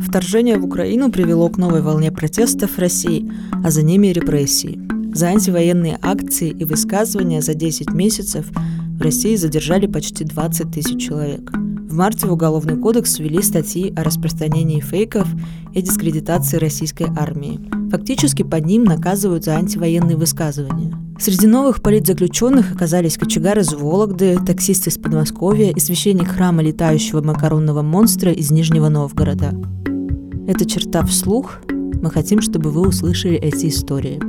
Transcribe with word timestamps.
Вторжение 0.00 0.58
в 0.58 0.64
Украину 0.64 1.10
привело 1.10 1.48
к 1.48 1.58
новой 1.58 1.82
волне 1.82 2.10
протестов 2.12 2.72
в 2.72 2.78
России, 2.78 3.30
а 3.64 3.70
за 3.70 3.82
ними 3.82 4.08
и 4.08 4.12
репрессий. 4.12 4.80
За 5.14 5.26
антивоенные 5.28 5.98
акции 6.02 6.50
и 6.50 6.64
высказывания 6.64 7.40
за 7.40 7.54
10 7.54 7.92
месяцев 7.92 8.46
в 8.98 9.02
России 9.02 9.36
задержали 9.36 9.86
почти 9.86 10.24
20 10.24 10.72
тысяч 10.72 11.00
человек. 11.00 11.52
В 11.52 11.96
марте 11.96 12.26
в 12.26 12.32
Уголовный 12.32 12.76
кодекс 12.76 13.18
ввели 13.18 13.40
статьи 13.42 13.92
о 13.94 14.02
распространении 14.02 14.80
фейков 14.80 15.28
и 15.72 15.82
дискредитации 15.82 16.56
российской 16.56 17.06
армии. 17.16 17.60
Фактически 17.90 18.42
под 18.42 18.66
ним 18.66 18.84
наказывают 18.84 19.44
за 19.44 19.54
антивоенные 19.54 20.16
высказывания. 20.16 21.03
Среди 21.18 21.46
новых 21.46 21.80
политзаключенных 21.80 22.72
оказались 22.72 23.16
кочегар 23.16 23.58
из 23.58 23.72
Вологды, 23.72 24.38
таксист 24.44 24.88
из 24.88 24.98
Подмосковья 24.98 25.70
и 25.70 25.78
священник 25.78 26.28
храма 26.28 26.62
летающего 26.62 27.22
макаронного 27.22 27.82
монстра 27.82 28.32
из 28.32 28.50
Нижнего 28.50 28.88
Новгорода. 28.88 29.52
Это 30.48 30.66
черта 30.66 31.04
вслух. 31.06 31.60
Мы 31.68 32.10
хотим, 32.10 32.40
чтобы 32.40 32.70
вы 32.70 32.88
услышали 32.88 33.36
эти 33.36 33.68
истории. 33.68 34.20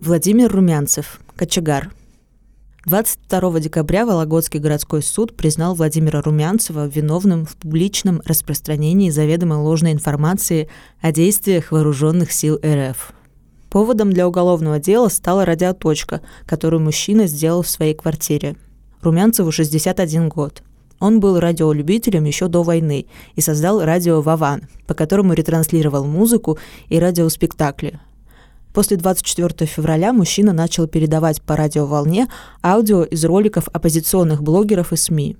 Владимир 0.00 0.50
Румянцев, 0.50 1.20
кочегар. 1.36 1.90
22 2.86 3.60
декабря 3.60 4.04
Вологодский 4.04 4.58
городской 4.58 5.02
суд 5.02 5.36
признал 5.36 5.76
Владимира 5.76 6.20
Румянцева 6.20 6.88
виновным 6.88 7.44
в 7.44 7.54
публичном 7.56 8.20
распространении 8.24 9.10
заведомо 9.10 9.62
ложной 9.62 9.92
информации 9.92 10.68
о 11.00 11.12
действиях 11.12 11.70
вооруженных 11.70 12.32
сил 12.32 12.58
РФ. 12.64 13.12
Поводом 13.72 14.12
для 14.12 14.28
уголовного 14.28 14.78
дела 14.78 15.08
стала 15.08 15.46
радиоточка, 15.46 16.20
которую 16.44 16.82
мужчина 16.82 17.26
сделал 17.26 17.62
в 17.62 17.70
своей 17.70 17.94
квартире. 17.94 18.54
Румянцеву 19.00 19.50
61 19.50 20.28
год. 20.28 20.62
Он 21.00 21.20
был 21.20 21.40
радиолюбителем 21.40 22.24
еще 22.24 22.48
до 22.48 22.62
войны 22.62 23.06
и 23.34 23.40
создал 23.40 23.82
радио 23.82 24.20
«Ваван», 24.20 24.68
по 24.86 24.92
которому 24.92 25.32
ретранслировал 25.32 26.04
музыку 26.04 26.58
и 26.88 26.98
радиоспектакли– 26.98 27.98
После 28.74 28.96
24 28.96 29.66
февраля 29.66 30.14
мужчина 30.14 30.54
начал 30.54 30.86
передавать 30.86 31.42
по 31.42 31.56
радиоволне 31.56 32.28
аудио 32.62 33.02
из 33.02 33.22
роликов 33.22 33.68
оппозиционных 33.70 34.42
блогеров 34.42 34.94
и 34.94 34.96
СМИ. 34.96 35.36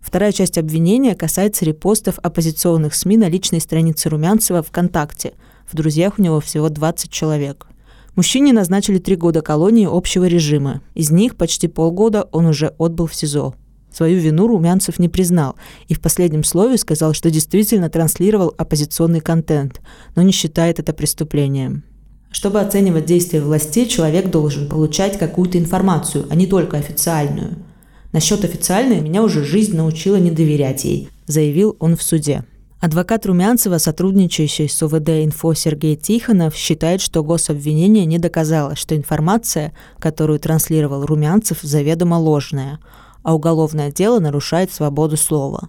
Вторая 0.00 0.32
часть 0.32 0.56
обвинения 0.56 1.14
касается 1.14 1.66
репостов 1.66 2.18
оппозиционных 2.22 2.94
СМИ 2.94 3.18
на 3.18 3.28
личной 3.28 3.60
странице 3.60 4.08
Румянцева 4.08 4.62
ВКонтакте. 4.62 5.34
В 5.72 5.76
друзьях 5.76 6.18
у 6.18 6.22
него 6.22 6.38
всего 6.40 6.68
20 6.68 7.10
человек. 7.10 7.66
Мужчине 8.14 8.52
назначили 8.52 8.98
три 8.98 9.16
года 9.16 9.40
колонии 9.40 9.88
общего 9.90 10.26
режима. 10.26 10.82
Из 10.94 11.10
них 11.10 11.34
почти 11.36 11.66
полгода 11.66 12.28
он 12.30 12.44
уже 12.44 12.74
отбыл 12.78 13.06
в 13.06 13.14
СИЗО. 13.14 13.54
Свою 13.90 14.20
вину 14.20 14.46
Румянцев 14.48 14.98
не 14.98 15.08
признал 15.08 15.56
и 15.88 15.94
в 15.94 16.00
последнем 16.02 16.44
слове 16.44 16.76
сказал, 16.76 17.14
что 17.14 17.30
действительно 17.30 17.88
транслировал 17.88 18.54
оппозиционный 18.58 19.20
контент, 19.20 19.80
но 20.14 20.20
не 20.20 20.32
считает 20.32 20.78
это 20.78 20.92
преступлением. 20.92 21.84
Чтобы 22.30 22.60
оценивать 22.60 23.06
действия 23.06 23.40
властей, 23.40 23.86
человек 23.86 24.30
должен 24.30 24.68
получать 24.68 25.18
какую-то 25.18 25.56
информацию, 25.56 26.26
а 26.28 26.34
не 26.34 26.46
только 26.46 26.76
официальную. 26.76 27.56
Насчет 28.12 28.44
официальной 28.44 29.00
меня 29.00 29.22
уже 29.22 29.42
жизнь 29.42 29.74
научила 29.74 30.16
не 30.16 30.30
доверять 30.30 30.84
ей, 30.84 31.08
заявил 31.26 31.76
он 31.78 31.96
в 31.96 32.02
суде. 32.02 32.44
Адвокат 32.82 33.26
Румянцева, 33.26 33.78
сотрудничающий 33.78 34.68
с 34.68 34.82
УВД 34.82 35.10
«Инфо» 35.10 35.54
Сергей 35.54 35.94
Тихонов, 35.94 36.56
считает, 36.56 37.00
что 37.00 37.22
гособвинение 37.22 38.04
не 38.06 38.18
доказало, 38.18 38.74
что 38.74 38.96
информация, 38.96 39.72
которую 40.00 40.40
транслировал 40.40 41.06
Румянцев, 41.06 41.60
заведомо 41.62 42.16
ложная, 42.16 42.80
а 43.22 43.36
уголовное 43.36 43.92
дело 43.92 44.18
нарушает 44.18 44.72
свободу 44.72 45.16
слова. 45.16 45.68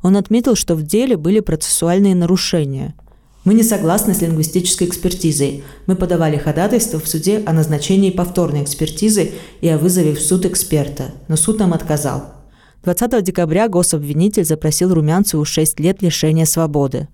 Он 0.00 0.16
отметил, 0.16 0.54
что 0.54 0.76
в 0.76 0.84
деле 0.84 1.16
были 1.16 1.40
процессуальные 1.40 2.14
нарушения– 2.14 2.94
мы 3.44 3.54
не 3.54 3.62
согласны 3.62 4.12
с 4.12 4.20
лингвистической 4.20 4.86
экспертизой. 4.86 5.64
Мы 5.86 5.96
подавали 5.96 6.36
ходатайство 6.36 7.00
в 7.00 7.08
суде 7.08 7.42
о 7.46 7.54
назначении 7.54 8.10
повторной 8.10 8.62
экспертизы 8.62 9.30
и 9.62 9.68
о 9.68 9.78
вызове 9.78 10.14
в 10.14 10.20
суд 10.20 10.44
эксперта, 10.44 11.12
но 11.28 11.36
суд 11.36 11.58
нам 11.58 11.72
отказал. 11.72 12.37
20 12.84 13.24
декабря 13.24 13.68
гособвинитель 13.68 14.44
запросил 14.44 14.94
Румянцеву 14.94 15.44
6 15.44 15.80
лет 15.80 16.00
лишения 16.00 16.44
свободы. 16.44 17.08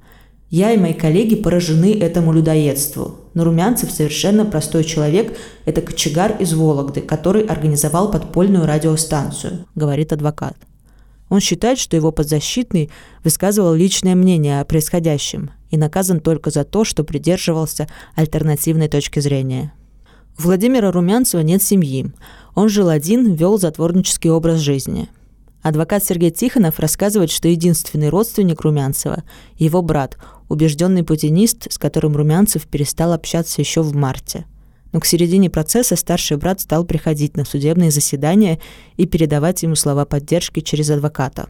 Я 0.50 0.72
и 0.72 0.78
мои 0.78 0.92
коллеги 0.92 1.36
поражены 1.36 1.98
этому 1.98 2.32
людоедству. 2.32 3.16
Но 3.32 3.44
Румянцев 3.44 3.90
совершенно 3.90 4.44
простой 4.44 4.84
человек– 4.84 5.36
это 5.64 5.80
кочегар 5.80 6.36
из 6.38 6.52
Вологды, 6.52 7.00
который 7.00 7.44
организовал 7.44 8.10
подпольную 8.10 8.66
радиостанцию, 8.66 9.66
говорит 9.74 10.12
адвокат. 10.12 10.56
Он 11.30 11.40
считает, 11.40 11.78
что 11.78 11.96
его 11.96 12.12
подзащитный 12.12 12.90
высказывал 13.24 13.74
личное 13.74 14.14
мнение 14.14 14.60
о 14.60 14.64
происходящем 14.64 15.50
и 15.70 15.76
наказан 15.76 16.20
только 16.20 16.50
за 16.50 16.64
то, 16.64 16.84
что 16.84 17.02
придерживался 17.02 17.88
альтернативной 18.14 18.88
точки 18.88 19.18
зрения. 19.18 19.72
У 20.38 20.42
Владимира 20.42 20.92
Румянцева 20.92 21.40
нет 21.40 21.62
семьи. 21.62 22.12
Он 22.54 22.68
жил 22.68 22.88
один, 22.88 23.34
вел 23.34 23.58
затворнический 23.58 24.30
образ 24.30 24.60
жизни. 24.60 25.08
Адвокат 25.64 26.04
Сергей 26.04 26.30
Тихонов 26.30 26.78
рассказывает, 26.78 27.32
что 27.32 27.48
единственный 27.48 28.10
родственник 28.10 28.60
Румянцева– 28.60 29.24
его 29.56 29.82
брат, 29.82 30.16
убежденный 30.48 31.02
путинист, 31.02 31.72
с 31.72 31.78
которым 31.78 32.16
Румянцев 32.16 32.68
перестал 32.68 33.12
общаться 33.12 33.60
еще 33.60 33.82
в 33.82 33.96
марте– 33.96 34.44
но 34.94 35.00
к 35.00 35.06
середине 35.06 35.50
процесса 35.50 35.96
старший 35.96 36.36
брат 36.36 36.60
стал 36.60 36.84
приходить 36.84 37.36
на 37.36 37.44
судебные 37.44 37.90
заседания 37.90 38.60
и 38.96 39.06
передавать 39.06 39.64
ему 39.64 39.74
слова 39.74 40.04
поддержки 40.04 40.60
через 40.60 40.88
адвоката. 40.88 41.48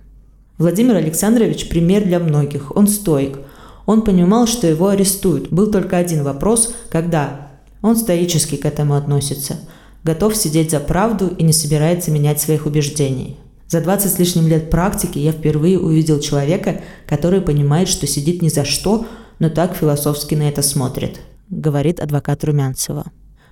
Владимир 0.57 0.97
Александрович– 0.97 1.69
пример 1.71 2.05
для 2.05 2.21
многих. 2.21 2.75
Он 2.75 2.89
стоик. 2.89 3.39
Он 3.85 4.01
понимал, 4.01 4.47
что 4.47 4.67
его 4.67 4.89
арестуют. 4.89 5.51
Был 5.51 5.71
только 5.71 5.99
один 5.99 6.25
вопрос– 6.25 6.75
когда? 6.91 7.51
Он 7.83 7.97
стоически 7.97 8.57
к 8.57 8.65
этому 8.65 8.95
относится. 8.95 9.59
Готов 10.05 10.35
сидеть 10.35 10.71
за 10.71 10.81
правду 10.81 11.29
и 11.29 11.45
не 11.45 11.53
собирается 11.53 12.11
менять 12.11 12.41
своих 12.41 12.65
убеждений. 12.65 13.37
За 13.75 13.81
20 13.81 14.13
с 14.13 14.19
лишним 14.21 14.47
лет 14.47 14.71
практики 14.71 15.19
я 15.19 15.33
впервые 15.33 15.81
увидел 15.81 16.21
человека, 16.21 16.83
который 17.09 17.41
понимает, 17.41 17.89
что 17.89 18.07
сидит 18.07 18.41
ни 18.41 18.49
за 18.49 18.65
что, 18.65 19.05
но 19.41 19.51
так 19.51 19.75
философски 19.75 20.37
на 20.37 20.49
это 20.49 20.63
смотрит, 20.63 21.21
говорит 21.49 21.99
адвокат 21.99 22.45
Румянцева. 22.45 23.07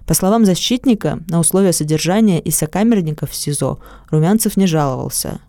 По 0.06 0.14
словам 0.14 0.44
защитника, 0.44 1.18
на 1.28 1.40
условия 1.40 1.72
содержания 1.72 2.40
и 2.40 2.52
сокамерников 2.52 3.32
в 3.32 3.34
СИЗО 3.34 3.80
Румянцев 4.12 4.56
не 4.56 4.68
жаловался. 4.68 5.40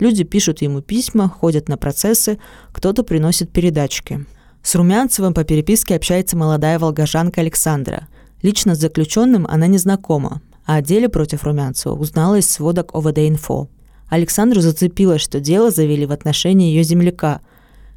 Люди 0.00 0.24
пишут 0.24 0.60
ему 0.60 0.80
письма, 0.80 1.28
ходят 1.28 1.68
на 1.68 1.76
процессы, 1.76 2.40
кто-то 2.72 3.04
приносит 3.04 3.52
передачки. 3.52 4.26
С 4.60 4.74
Румянцевым 4.74 5.34
по 5.34 5.44
переписке 5.44 5.94
общается 5.94 6.36
молодая 6.36 6.80
волгожанка 6.80 7.42
Александра. 7.42 8.08
Лично 8.42 8.74
с 8.74 8.80
заключенным 8.80 9.46
она 9.48 9.68
не 9.68 9.78
знакома, 9.78 10.42
а 10.64 10.74
о 10.74 10.82
деле 10.82 11.08
против 11.08 11.44
Румянцева 11.44 11.94
узнала 11.94 12.40
из 12.40 12.50
сводок 12.50 12.92
ОВД-инфо. 12.92 13.68
Александру 14.08 14.60
зацепило, 14.60 15.18
что 15.18 15.40
дело 15.40 15.70
завели 15.70 16.06
в 16.06 16.12
отношении 16.12 16.68
ее 16.68 16.82
земляка. 16.82 17.40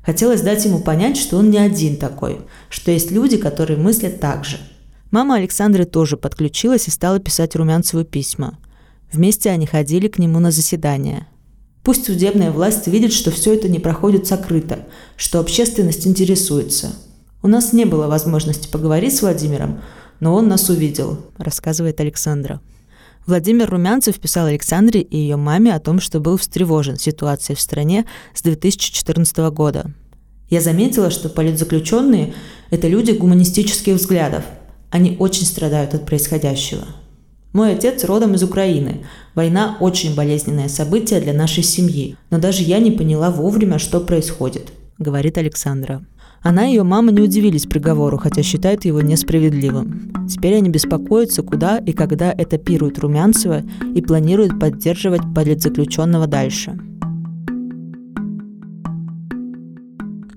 Хотелось 0.04 0.42
дать 0.42 0.66
ему 0.66 0.80
понять, 0.80 1.18
что 1.18 1.38
он 1.38 1.50
не 1.50 1.58
один 1.58 1.98
такой, 1.98 2.40
что 2.70 2.92
есть 2.92 3.12
люди, 3.12 3.38
которые 3.38 3.78
мыслят 3.78 4.20
так 4.20 4.46
же– 4.46 4.58
Мама 5.12 5.38
Александры 5.38 5.86
тоже 5.86 6.18
подключилась 6.18 6.88
и 6.88 6.92
стала 6.92 7.20
писать 7.20 7.56
Румянцеву 7.56 8.04
письма. 8.04 8.60
Вместе 9.12 9.50
они 9.50 9.66
ходили 9.66 10.08
к 10.08 10.20
нему 10.20 10.38
на 10.40 10.52
заседания. 10.52 11.28
Пусть 11.84 12.06
судебная 12.06 12.52
власть 12.52 12.86
видит, 12.86 13.12
что 13.14 13.32
все 13.32 13.56
это 13.56 13.68
не 13.68 13.80
проходит 13.80 14.28
сокрыто, 14.28 14.88
что 15.18 15.40
общественность 15.40 16.06
интересуется. 16.06 16.92
У 17.42 17.48
нас 17.48 17.74
не 17.74 17.86
было 17.86 18.06
возможности 18.06 18.70
поговорить 18.70 19.16
с 19.16 19.24
Владимиром, 19.24 19.82
но 20.20 20.36
он 20.36 20.48
нас 20.48 20.70
увидел, 20.70 21.26
рассказывает 21.40 22.00
Александра. 22.00 22.62
Владимир 23.26 23.70
Румянцев 23.70 24.20
писал 24.20 24.48
Александре 24.48 25.02
и 25.02 25.18
ее 25.18 25.36
маме 25.36 25.74
о 25.74 25.80
том, 25.80 26.00
что 26.00 26.20
был 26.20 26.38
встревожен 26.38 26.98
ситуацией 26.98 27.56
в 27.56 27.62
стране 27.62 28.06
с 28.34 28.42
2014 28.42 29.38
года. 29.52 29.92
Я 30.50 30.62
заметила, 30.62 31.12
что 31.12 31.30
политзаключенные– 31.30 32.34
это 32.72 32.88
люди 32.88 33.12
гуманистических 33.12 33.96
взглядов– 33.96 34.44
они 34.92 35.18
очень 35.20 35.46
страдают 35.46 35.94
от 35.94 36.06
происходящего. 36.06 36.86
Мой 37.54 37.74
отец 37.74 38.04
родом 38.04 38.36
из 38.36 38.44
Украины. 38.44 39.06
Война– 39.36 39.78
очень 39.80 40.16
болезненное 40.16 40.68
событие 40.68 41.20
для 41.20 41.34
нашей 41.34 41.64
семьи. 41.64 42.16
Но 42.30 42.40
даже 42.40 42.64
я 42.64 42.80
не 42.80 42.92
поняла 42.92 43.32
вовремя, 43.32 43.80
что 43.80 44.00
происходит, 44.00 44.72
говорит 44.98 45.38
Александра. 45.38 46.06
Она 46.42 46.68
и 46.68 46.72
ее 46.72 46.84
мама 46.84 47.12
не 47.12 47.22
удивились 47.22 47.66
приговору, 47.66 48.18
хотя 48.18 48.42
считают 48.44 48.86
его 48.86 49.02
несправедливым. 49.02 50.28
Теперь 50.28 50.56
они 50.56 50.70
беспокоятся, 50.70 51.44
куда 51.44 51.78
и 51.78 51.92
когда 51.92 52.34
этапируют 52.34 53.00
Румянцева 53.00 53.64
и 53.94 54.02
планируют 54.02 54.60
поддерживать 54.60 55.22
политзаключенного 55.36 56.28
дальше. 56.28 56.80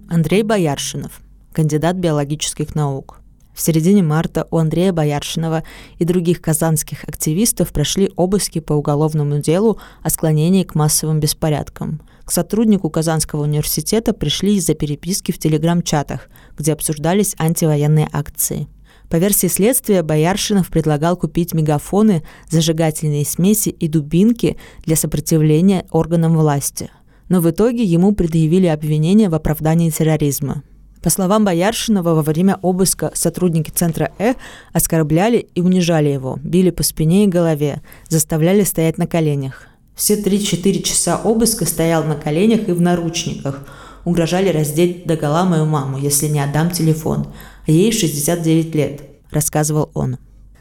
Андрей 0.08 0.43
Бояршинов, 0.43 1.20
кандидат 1.52 1.96
биологических 1.96 2.75
наук. 2.75 3.21
В 3.54 3.60
середине 3.60 4.02
марта 4.02 4.46
у 4.50 4.56
Андрея 4.56 4.93
Бояршинова 4.93 5.62
и 5.99 6.04
других 6.04 6.40
казанских 6.40 7.04
активистов 7.04 7.72
прошли 7.72 8.10
обыски 8.16 8.60
по 8.60 8.72
уголовному 8.72 9.40
делу 9.40 9.78
о 10.02 10.10
склонении 10.10 10.64
к 10.64 10.75
массовым 10.75 11.20
беспорядкам. 11.20 12.00
К 12.25 12.31
сотруднику 12.31 12.88
Казанского 12.88 13.43
университета 13.43 14.12
пришли 14.14 14.56
из-за 14.56 14.75
переписки 14.75 15.32
в 15.32 15.38
телеграм-чатах, 15.38 16.28
где 16.56 16.72
обсуждались 16.72 17.34
антивоенные 17.38 18.08
акции. 18.12 18.69
По 19.10 19.16
версии 19.16 19.49
следствия, 19.49 20.02
Бояршинов 20.02 20.70
предлагал 20.70 21.19
купить 21.19 21.52
мегафоны, 21.52 22.22
зажигательные 22.48 23.26
смеси 23.26 23.69
и 23.69 23.87
дубинки 23.87 24.56
для 24.87 24.96
сопротивления 24.96 25.84
органам 25.90 26.38
власти. 26.38 26.88
Но 27.28 27.43
в 27.43 27.50
итоге 27.50 27.82
ему 27.82 28.14
предъявили 28.14 28.66
обвинение 28.66 29.28
в 29.28 29.34
оправдании 29.34 29.90
терроризма. 29.90 30.62
По 31.02 31.10
словам 31.10 31.44
Бояршинова, 31.44 32.14
во 32.14 32.22
время 32.22 32.58
обыска 32.62 33.10
сотрудники 33.14 33.70
Центра 33.70 34.12
Э 34.19 34.34
оскорбляли 34.72 35.49
и 35.54 35.60
унижали 35.60 36.08
его, 36.08 36.38
били 36.44 36.70
по 36.70 36.84
спине 36.84 37.25
и 37.25 37.26
голове, 37.26 37.82
заставляли 38.08 38.62
стоять 38.62 38.99
на 38.99 39.08
коленях. 39.08 39.66
Все 39.96 40.14
3-4 40.14 40.82
часа 40.82 41.16
обыска 41.16 41.66
стоял 41.66 42.04
на 42.04 42.14
коленях 42.14 42.69
и 42.69 42.72
в 42.72 42.81
наручниках. 42.81 43.66
Угрожали 44.04 44.50
раздеть 44.50 45.04
догола 45.04 45.44
мою 45.44 45.66
маму, 45.66 45.99
если 45.99 46.28
не 46.28 46.40
отдам 46.40 46.70
телефон. 46.70 47.26
А 47.66 47.70
ей 47.70 47.93
69 47.93 48.75
лет, 48.75 49.02
рассказывал 49.32 49.90
он. 49.94 50.19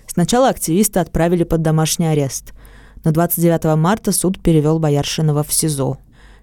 Сначала 0.08 0.50
активиста 0.50 1.02
отправили 1.02 1.44
под 1.44 1.62
домашний 1.62 2.08
арест. 2.08 2.54
Но 3.04 3.12
29 3.12 3.78
марта 3.78 4.12
суд 4.12 4.42
перевел 4.42 4.80
Бояршинова 4.80 5.44
в 5.44 5.54
СИЗО. 5.54 5.98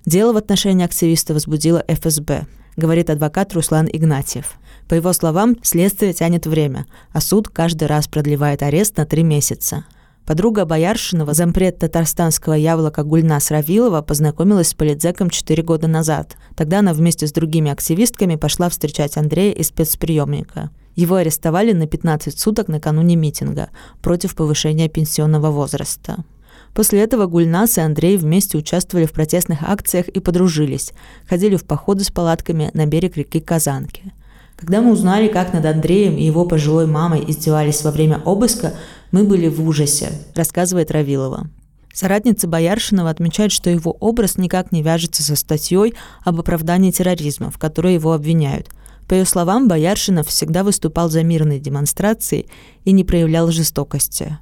Дело 0.07 0.33
в 0.33 0.37
отношении 0.37 0.85
активиста 0.85 1.35
возбудило 1.35 1.85
ФСБ 1.89 2.47
говорит 2.79 3.11
адвокат 3.11 3.53
Руслан 3.53 3.89
Игнатьев. 3.93 4.55
По 4.89 4.95
его 4.95 5.13
словам, 5.13 5.57
следствие 5.63 6.15
тянет 6.15 6.47
время, 6.47 6.87
а 7.13 7.21
суд 7.21 7.49
каждый 7.49 7.89
раз 7.89 8.09
продлевает 8.09 8.63
арест 8.63 8.97
на 8.97 9.05
три 9.05 9.23
месяца. 9.23 9.85
Подруга 10.25 10.65
Бояршинова, 10.65 11.35
зампред 11.35 11.79
татарстанского 11.79 12.53
яблока 12.53 13.03
Гульнас 13.03 13.51
Равилова, 13.51 14.03
познакомилась 14.03 14.69
с 14.69 14.75
политзеком 14.75 15.31
4 15.31 15.63
года 15.63 15.89
назад. 15.89 16.37
Тогда 16.55 16.79
она 16.81 16.93
вместе 16.93 17.27
с 17.27 17.33
другими 17.33 17.71
активистками 17.71 18.37
пошла 18.37 18.69
встречать 18.69 19.17
Андрея 19.17 19.55
из 19.55 19.69
спецприемника. 19.69 20.71
Его 20.95 21.17
арестовали 21.17 21.73
на 21.73 21.87
15 21.87 22.39
суток 22.39 22.69
накануне 22.69 23.17
митинга 23.17 23.71
против 24.03 24.35
повышения 24.35 24.89
пенсионного 24.89 25.51
возраста. 25.51 26.25
После 26.75 27.01
этого 27.01 27.27
Гульнас 27.27 27.79
и 27.79 27.81
Андрей 27.81 28.17
вместе 28.17 28.57
участвовали 28.59 29.07
в 29.07 29.13
протестных 29.13 29.63
акциях 29.63 30.09
и 30.09 30.21
подружились, 30.21 30.93
ходили 31.29 31.57
в 31.57 31.65
походы 31.65 32.05
с 32.05 32.11
палатками 32.11 32.71
на 32.75 32.87
берег 32.87 33.17
реки 33.17 33.41
Казанки. 33.41 34.13
Когда 34.57 34.81
мы 34.81 34.93
узнали, 34.93 35.29
как 35.29 35.53
над 35.53 35.65
Андреем 35.65 36.17
и 36.17 36.25
его 36.25 36.45
пожилой 36.45 36.87
мамой 36.87 37.25
издевались 37.27 37.83
во 37.83 37.93
время 37.93 38.21
обыска, 38.25 38.75
мы 39.13 39.25
были 39.25 39.49
в 39.49 39.67
ужасе, 39.67 40.11
рассказывает 40.35 40.91
Равилова. 40.91 41.49
Соратница 41.95 42.47
Бояршинова 42.47 43.11
отмечает, 43.11 43.51
что 43.51 43.71
его 43.71 43.93
образ 43.99 44.37
никак 44.37 44.73
не 44.73 44.83
вяжется 44.83 45.23
со 45.23 45.37
статьей 45.37 45.95
об 46.25 46.39
оправдании 46.39 46.91
терроризма, 46.91 47.51
в 47.51 47.59
которой 47.59 47.95
его 47.95 48.13
обвиняют. 48.13 48.69
По 49.09 49.15
ее 49.15 49.25
словам, 49.25 49.69
Бояршинов 49.69 50.29
всегда 50.29 50.65
выступал 50.65 51.09
за 51.09 51.23
мирные 51.23 51.59
демонстрации 51.59 52.47
и 52.85 52.93
не 52.93 53.05
проявлял 53.05 53.51
жестокости. 53.51 54.39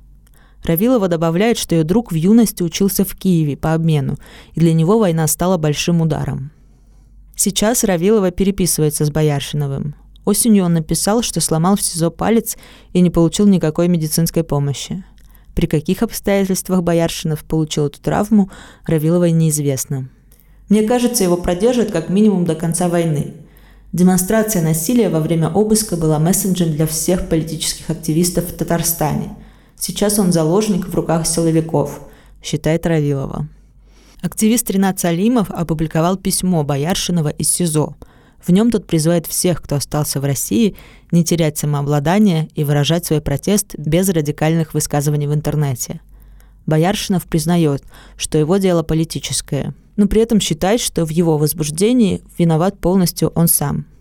Равилова 0.67 1.09
добавляет, 1.09 1.59
что 1.59 1.75
ее 1.75 1.85
друг 1.85 2.13
в 2.13 2.15
юности 2.15 2.63
учился 2.63 3.05
в 3.05 3.15
Киеве 3.15 3.57
по 3.57 3.73
обмену, 3.73 4.17
и 4.55 4.61
для 4.61 4.75
него 4.75 4.99
война 4.99 5.27
стала 5.29 5.57
большим 5.57 6.01
ударом. 6.01 6.51
Сейчас 7.37 7.85
Равилова 7.85 8.31
переписывается 8.31 9.05
с 9.05 9.11
Бояршиновым. 9.11 9.95
Осенью 10.25 10.65
он 10.65 10.75
написал, 10.75 11.23
что 11.23 11.41
сломал 11.41 11.77
в 11.77 11.83
СИЗО 11.83 12.11
палец 12.11 12.57
и 12.93 13.01
не 13.01 13.11
получил 13.11 13.47
никакой 13.47 13.87
медицинской 13.87 14.43
помощи. 14.43 15.05
При 15.55 15.67
каких 15.67 16.03
обстоятельствах 16.03 16.83
Бояршинов 16.83 17.45
получил 17.45 17.87
эту 17.87 18.01
травму, 18.01 18.51
Равиловой 18.87 19.31
неизвестно. 19.31 20.09
Мне 20.69 20.83
кажется, 20.83 21.23
его 21.23 21.37
продержат 21.37 21.93
как 21.93 22.09
минимум 22.09 22.45
до 22.45 22.57
конца 22.57 22.89
войны. 22.89 23.35
Демонстрация 23.93 24.63
насилия 24.63 25.09
во 25.09 25.21
время 25.21 25.49
обыска 25.49 25.97
была 25.97 26.19
мессенджером 26.19 26.73
для 26.73 26.87
всех 26.87 27.29
политических 27.29 27.89
активистов 27.89 28.47
в 28.47 28.57
Татарстане– 28.57 29.37
Сейчас 29.79 30.19
он 30.19 30.33
заложник 30.33 30.87
в 30.87 30.95
руках 30.95 31.27
силовиков, 31.27 32.01
считает 32.43 32.87
Равилова. 32.87 33.49
Активист 34.23 34.71
Ренат 34.71 34.99
Салимов 34.99 35.51
опубликовал 35.51 36.17
письмо 36.17 36.65
Бояршинова 36.65 37.29
из 37.29 37.51
СИЗО. 37.51 37.97
В 38.45 38.51
нем 38.51 38.71
тот 38.71 38.87
призывает 38.87 39.27
всех, 39.27 39.61
кто 39.61 39.77
остался 39.77 40.21
в 40.21 40.25
России, 40.25 40.77
не 41.11 41.25
терять 41.25 41.59
самообладание 41.59 42.49
и 42.55 42.65
выражать 42.65 43.05
свой 43.05 43.21
протест 43.21 43.75
без 43.77 44.09
радикальных 44.09 44.75
высказываний 44.75 45.27
в 45.27 45.35
интернете. 45.35 46.01
Бояршинов 46.65 47.25
признает, 47.25 47.83
что 48.17 48.39
его 48.39 48.57
дело 48.57 48.83
политическое, 48.83 49.75
но 49.97 50.09
при 50.09 50.23
этом 50.23 50.41
считает, 50.41 50.81
что 50.81 51.05
в 51.05 51.11
его 51.11 51.39
возбуждении 51.39 52.23
виноват 52.39 52.79
полностью 52.81 53.31
он 53.35 53.49
сам– 53.49 53.87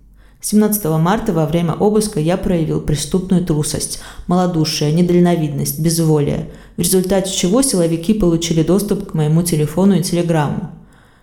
17 0.45 0.85
марта 0.99 1.33
во 1.33 1.47
время 1.47 1.73
обыска 1.73 2.19
я 2.19 2.37
проявил 2.37 2.79
преступную 2.79 3.43
трусость, 3.43 3.99
малодушие, 4.27 4.91
недальновидность, 4.91 5.79
безволие, 5.79 6.51
в 6.77 6.81
результате 6.81 7.35
чего 7.35 7.63
силовики 7.63 8.13
получили 8.13 8.61
доступ 8.61 9.09
к 9.09 9.13
моему 9.15 9.41
телефону 9.41 9.95
и 9.95 10.03
телеграмму. 10.03 10.69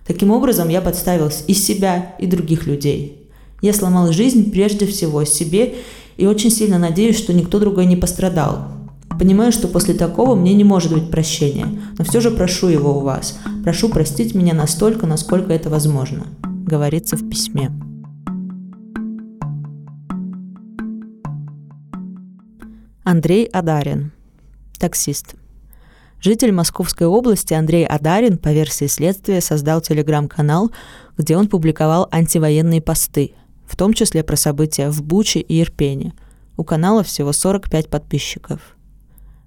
Таким 0.09 0.33
образом, 0.33 0.69
я 0.69 0.81
подставил 0.81 1.31
и 1.47 1.55
себя, 1.55 2.17
и 2.19 2.27
других 2.27 2.67
людей. 2.67 3.29
Я 3.61 3.73
сломал 3.73 4.11
жизнь 4.11 4.51
прежде 4.51 4.87
всего 4.87 5.23
себе 5.23 5.77
и 6.17 6.27
очень 6.27 6.51
сильно 6.51 6.81
надеюсь, 6.81 7.17
что 7.17 7.33
никто 7.33 7.61
другой 7.61 7.87
не 7.87 7.95
пострадал. 7.95 8.67
Понимаю, 9.21 9.53
что 9.53 9.69
после 9.69 9.95
такого 9.95 10.35
мне 10.35 10.53
не 10.53 10.65
может 10.65 10.93
быть 10.93 11.13
прощения, 11.13 11.69
но 11.97 12.05
все 12.05 12.21
же 12.21 12.33
прошу 12.33 12.67
его 12.67 12.99
у 12.99 13.03
вас. 13.03 13.39
Прошу 13.63 13.89
простить 13.89 14.35
меня 14.35 14.53
настолько, 14.53 15.07
насколько 15.07 15.53
это 15.53 15.71
возможно, 15.71 16.27
говорится 16.67 17.17
в 17.17 17.31
письме. 17.31 17.71
Андрей 23.13 23.45
Адарин. 23.45 24.11
Таксист. 24.79 25.35
Житель 26.19 26.51
Московской 26.51 27.07
области 27.07 27.53
Андрей 27.53 27.85
Адарин, 27.85 28.39
по 28.39 28.49
версии 28.55 28.87
следствия, 28.87 29.43
создал 29.43 29.83
телеграм-канал, 29.83 30.71
где 31.19 31.37
он 31.37 31.47
публиковал 31.49 32.09
антивоенные 32.11 32.81
посты, 32.81 33.35
в 33.67 33.77
том 33.77 33.93
числе 33.93 34.25
про 34.25 34.37
события 34.37 34.89
в 34.89 35.03
Буче 35.03 35.41
и 35.41 35.61
Ирпене. 35.61 36.15
У 36.57 36.65
канала 36.65 37.03
всего 37.03 37.35
45 37.35 37.91
подписчиков. 37.91 38.79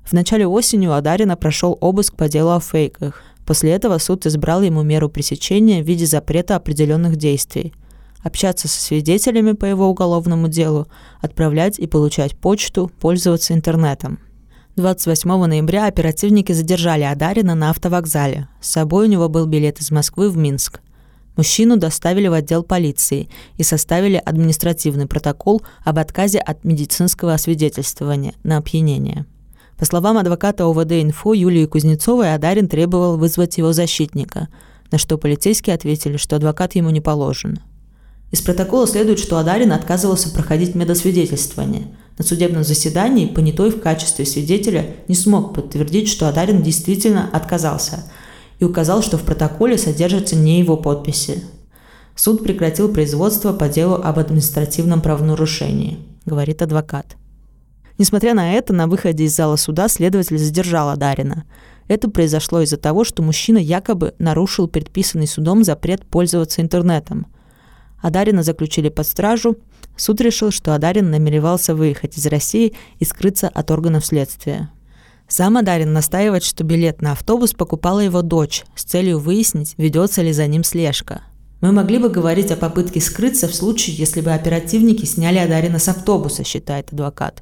В 0.03 0.13
начале 0.13 0.45
осени 0.45 0.85
у 0.85 0.91
Адарина 0.91 1.35
прошел 1.35 1.75
обыск 1.81 2.15
по 2.15 2.29
делу 2.29 2.51
о 2.51 2.59
фейках. 2.59 3.23
После 3.47 3.71
этого 3.71 3.97
суд 3.97 4.27
избрал 4.27 4.61
ему 4.61 4.83
меру 4.83 5.09
пресечения 5.09 5.81
в 5.81 5.87
виде 5.87 6.05
запрета 6.05 6.55
определенных 6.55 7.15
действий– 7.15 7.73
общаться 8.25 8.67
со 8.67 8.81
свидетелями 8.81 9.51
по 9.51 9.65
его 9.65 9.87
уголовному 9.87 10.47
делу, 10.47 10.87
отправлять 11.21 11.77
и 11.77 11.85
получать 11.85 12.35
почту, 12.35 12.91
пользоваться 12.99 13.53
интернетом. 13.53 14.19
28 14.77 15.29
ноября 15.45 15.85
оперативники 15.85 16.51
задержали 16.51 17.03
Адарина 17.03 17.53
на 17.53 17.69
автовокзале. 17.69 18.49
С 18.59 18.71
собой 18.71 19.05
у 19.05 19.09
него 19.09 19.29
был 19.29 19.45
билет 19.45 19.79
из 19.79 19.91
Москвы 19.91 20.31
в 20.31 20.37
Минск. 20.37 20.81
Мужчину 21.37 21.77
доставили 21.77 22.27
в 22.27 22.33
отдел 22.33 22.63
полиции 22.63 23.29
и 23.57 23.63
составили 23.63 24.21
административный 24.25 25.05
протокол 25.05 25.61
об 25.83 25.99
отказе 25.99 26.39
от 26.39 26.63
медицинского 26.63 27.35
освидетельствования 27.35 28.33
на 28.43 28.57
опьянение. 28.57 29.27
По 29.77 29.85
словам 29.85 30.17
адвоката 30.17 30.65
ОВД 30.65 30.93
«Инфо» 30.93 31.33
Юлии 31.33 31.67
Кузнецовой, 31.67 32.33
Адарин 32.33 32.67
требовал 32.67 33.17
вызвать 33.17 33.59
его 33.59 33.71
защитника, 33.71 34.47
на 34.91 34.97
что 34.97 35.19
полицейские 35.19 35.75
ответили, 35.75 36.17
что 36.17 36.37
адвокат 36.37 36.73
ему 36.73 36.89
не 36.89 37.01
положен– 37.01 37.59
из 38.35 38.41
протокола 38.41 38.85
следует, 38.85 39.17
что 39.17 39.37
Адарин 39.37 39.71
отказывался 39.71 40.29
проходить 40.29 40.75
медосвидетельствование. 40.75 41.87
На 42.17 42.25
судебном 42.25 42.65
заседании 42.65 43.27
понятой 43.27 43.69
в 43.69 43.79
качестве 43.79 44.25
свидетеля 44.25 44.87
не 45.07 45.15
смог 45.15 45.53
подтвердить, 45.53 46.09
что 46.09 46.27
Адарин 46.27 46.61
действительно 46.61 47.29
отказался 47.31 48.03
и 48.59 48.65
указал, 48.65 49.01
что 49.01 49.17
в 49.17 49.23
протоколе 49.23 49.77
содержатся 49.77 50.35
не 50.35 50.59
его 50.59 50.75
подписи. 50.75 51.45
Суд 52.13 52.43
прекратил 52.43 52.91
производство 52.91 53.53
по 53.53 53.69
делу 53.69 54.01
об 54.03 54.19
административном 54.19 54.99
правонарушении, 54.99 55.99
говорит 56.25 56.61
адвокат. 56.61 57.15
Несмотря 57.97 58.33
на 58.33 58.51
это, 58.51 58.73
на 58.73 58.87
выходе 58.87 59.23
из 59.23 59.33
зала 59.33 59.55
суда 59.55 59.87
следователь 59.87 60.37
задержал 60.37 60.89
Адарина. 60.89 61.45
Это 61.87 62.09
произошло 62.09 62.59
из-за 62.59 62.75
того, 62.75 63.05
что 63.05 63.23
мужчина 63.23 63.59
якобы 63.59 64.13
нарушил 64.19 64.67
предписанный 64.67 65.27
судом 65.27 65.63
запрет 65.63 66.05
пользоваться 66.05 66.61
интернетом– 66.61 67.27
Адарина 68.05 68.43
заключили 68.43 68.89
под 68.89 69.07
стражу. 69.07 69.57
Суд 69.97 70.21
решил, 70.21 70.51
что 70.51 70.75
Адарин 70.75 71.09
намеревался 71.09 71.73
выехать 71.73 72.19
из 72.19 72.27
России 72.27 72.75
и 72.99 73.03
скрыться 73.03 73.47
от 73.47 73.71
органов 73.71 74.05
следствия. 74.05 74.69
Сам 75.27 75.57
Адарин 75.57 75.91
настаивает, 75.91 76.43
что 76.43 76.63
билет 76.63 77.01
на 77.01 77.13
автобус 77.13 77.53
покупала 77.53 78.01
его 78.01 78.21
дочь 78.21 78.63
с 78.75 78.83
целью 78.83 79.17
выяснить, 79.17 79.73
ведется 79.77 80.21
ли 80.21 80.33
за 80.33 80.45
ним 80.45 80.63
слежка. 80.63 81.21
Мы 81.61 81.71
могли 81.71 81.97
бы 81.97 82.09
говорить 82.09 82.51
о 82.51 82.57
попытке 82.57 83.01
скрыться 83.01 83.47
в 83.47 83.55
случае, 83.55 83.95
если 83.95 84.21
бы 84.21 84.33
оперативники 84.33 85.05
сняли 85.05 85.39
Адарина 85.39 85.79
с 85.79 85.87
автобуса, 85.87 86.43
считает 86.43 86.93
адвокат. 86.93 87.41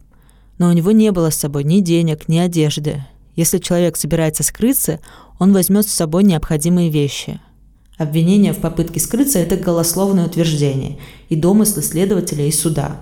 Но 0.60 0.70
у 0.70 0.72
него 0.72 0.91
не 0.91 1.12
было 1.12 1.29
с 1.29 1.36
собой 1.36 1.65
ни 1.65 1.82
денег, 1.82 2.29
ни 2.29 2.38
одежды. 2.38 3.03
Если 3.36 3.58
человек 3.58 3.98
собирается 3.98 4.43
скрыться, 4.43 5.01
он 5.39 5.51
возьмет 5.51 5.89
с 5.89 5.91
собой 5.91 6.24
необходимые 6.24 6.89
вещи. 6.89 7.41
Обвинение 7.98 8.54
в 8.54 8.60
попытке 8.60 9.00
скрыться– 9.00 9.40
это 9.40 9.56
голословное 9.56 10.26
утверждение 10.26 10.98
и 11.30 11.36
домыслы 11.36 11.84
следователя 11.84 12.46
и 12.46 12.52
суда. 12.52 13.00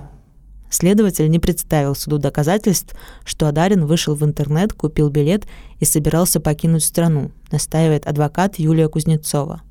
Следователь 0.69 1.29
не 1.29 1.39
представил 1.39 1.95
суду 1.95 2.17
доказательств, 2.17 2.95
что 3.25 3.47
Адарин 3.47 3.85
вышел 3.85 4.15
в 4.15 4.23
интернет, 4.23 4.73
купил 4.73 5.09
билет 5.09 5.45
и 5.79 5.85
собирался 5.85 6.39
покинуть 6.39 6.83
страну, 6.83 7.31
настаивает 7.51 8.07
адвокат 8.07 8.57
Юлия 8.57 8.87
Кузнецова. 8.87 9.61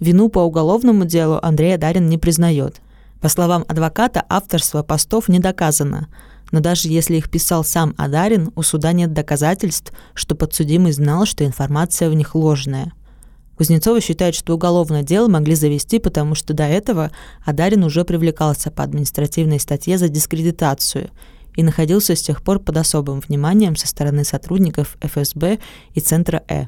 Вину 0.00 0.28
по 0.28 0.40
уголовному 0.40 1.04
делу 1.04 1.38
Андрей 1.42 1.74
Адарин 1.74 2.08
не 2.08 2.18
признает. 2.18 2.80
По 3.20 3.28
словам 3.28 3.64
адвоката, 3.68 4.24
авторство 4.28 4.82
постов 4.82 5.28
не 5.28 5.40
доказано, 5.40 6.08
но 6.52 6.60
даже 6.60 6.88
если 6.88 7.16
их 7.16 7.30
писал 7.30 7.64
сам 7.64 7.94
Адарин, 7.98 8.52
у 8.54 8.62
суда 8.62 8.92
нет 8.92 9.12
доказательств, 9.12 9.92
что 10.14 10.34
подсудимый 10.34 10.92
знал, 10.92 11.26
что 11.26 11.44
информация 11.44 12.08
в 12.10 12.14
них 12.14 12.34
ложная. 12.34 12.92
Кузнецова 13.58 14.00
считает, 14.00 14.36
что 14.36 14.54
уголовное 14.54 15.02
дело 15.02 15.26
могли 15.26 15.56
завести, 15.56 15.98
потому 15.98 16.36
что 16.36 16.54
до 16.54 16.62
этого 16.62 17.10
Адарин 17.44 17.82
уже 17.82 18.04
привлекался 18.04 18.70
по 18.70 18.84
административной 18.84 19.58
статье 19.58 19.98
за 19.98 20.08
дискредитацию 20.08 21.10
и 21.56 21.64
находился 21.64 22.14
с 22.14 22.22
тех 22.22 22.44
пор 22.44 22.60
под 22.60 22.76
особым 22.76 23.18
вниманием 23.18 23.74
со 23.74 23.88
стороны 23.88 24.22
сотрудников 24.22 24.96
ФСБ 25.02 25.58
и 25.92 26.00
Центра 26.00 26.44
Э. 26.48 26.66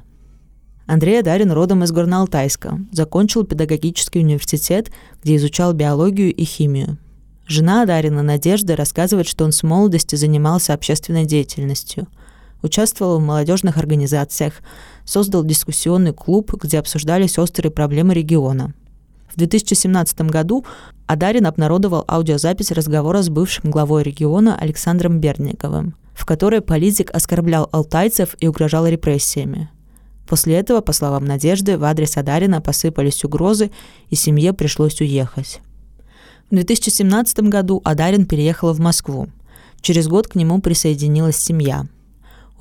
Андрей 0.89 1.21
Адарин 1.21 1.53
родом 1.53 1.85
из 1.85 1.93
Горно-Алтайска, 1.93 2.85
закончил 2.91 3.45
педагогический 3.45 4.19
университет, 4.19 4.91
где 5.23 5.37
изучал 5.37 5.73
биологию 5.73 6.35
и 6.35 6.43
химию. 6.43 6.99
Жена 7.47 7.83
Адарина, 7.83 8.25
Надежда, 8.25 8.75
рассказывает, 8.75 9.29
что 9.29 9.45
он 9.45 9.53
с 9.53 9.63
молодости 9.63 10.17
занимался 10.17 10.75
общественной 10.75 11.25
деятельностью. 11.25 12.09
Участвовал 12.63 13.21
в 13.21 13.25
молодежных 13.25 13.77
организациях, 13.77 14.55
создал 15.11 15.43
дискуссионный 15.43 16.13
клуб, 16.13 16.55
где 16.63 16.79
обсуждались 16.79 17.37
острые 17.37 17.73
проблемы 17.73 18.15
региона. 18.15 18.73
В 19.35 19.37
2017 19.37 20.21
году 20.23 20.65
Адарин 21.07 21.47
обнародовал 21.47 22.05
аудиозапись 22.07 22.71
разговора 22.71 23.23
с 23.23 23.29
бывшим 23.29 23.73
главой 23.73 24.05
региона 24.05 24.57
Александром 24.57 25.19
Бердниковым, 25.19 25.97
в 26.15 26.25
которой 26.25 26.61
политик 26.61 27.11
оскорблял 27.13 27.69
алтайцев 27.73 28.37
и 28.39 28.47
угрожал 28.47 28.87
репрессиями. 28.87 29.69
После 30.29 30.55
этого, 30.55 30.81
по 30.81 30.93
словам 30.93 31.25
Надежды, 31.25 31.77
в 31.77 31.83
адрес 31.83 32.17
Адарина 32.17 32.61
посыпались 32.61 33.25
угрозы, 33.25 33.73
и 34.11 34.15
семье 34.15 34.53
пришлось 34.53 35.01
уехать. 35.01 35.61
В 36.51 36.55
2017 36.55 37.41
году 37.41 37.81
Адарин 37.85 38.27
переехал 38.27 38.73
в 38.73 38.79
Москву. 38.79 39.27
Через 39.81 40.07
год 40.07 40.29
к 40.29 40.37
нему 40.37 40.61
присоединилась 40.61 41.37
семья. 41.37 41.87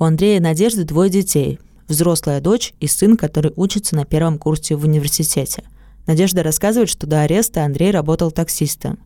У 0.00 0.04
Андрея 0.04 0.38
и 0.38 0.40
Надежды 0.40 0.82
двое 0.82 1.10
детей– 1.10 1.60
взрослая 1.90 2.40
дочь 2.40 2.72
и 2.80 2.86
сын, 2.86 3.16
который 3.16 3.52
учится 3.56 3.94
на 3.94 4.06
первом 4.06 4.38
курсе 4.38 4.76
в 4.76 4.84
университете. 4.84 5.64
Надежда 6.06 6.42
рассказывает, 6.42 6.88
что 6.88 7.06
до 7.06 7.22
ареста 7.22 7.64
Андрей 7.64 7.90
работал 7.90 8.30
таксистом. 8.30 8.98